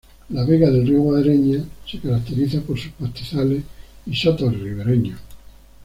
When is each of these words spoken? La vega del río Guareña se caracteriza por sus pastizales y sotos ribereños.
La 0.31 0.43
vega 0.45 0.67
del 0.71 0.87
río 0.87 0.99
Guareña 0.99 1.63
se 1.87 1.99
caracteriza 1.99 2.59
por 2.61 2.75
sus 2.79 2.91
pastizales 2.93 3.61
y 4.07 4.15
sotos 4.15 4.59
ribereños. 4.59 5.19